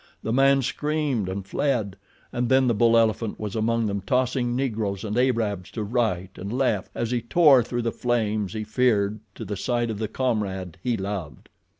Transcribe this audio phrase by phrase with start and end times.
[0.23, 1.95] The man screamed and fled,
[2.33, 6.51] and then the bull elephant was among them tossing Negroes and Arabs to right and
[6.51, 10.79] left as he tore through the flames he feared to the side of the comrade
[10.81, 11.49] he loved.